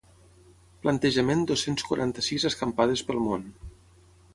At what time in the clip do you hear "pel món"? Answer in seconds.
3.11-3.51